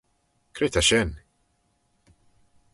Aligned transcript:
Cre 0.55 0.67
ta 0.73 0.81
shen? 0.87 1.09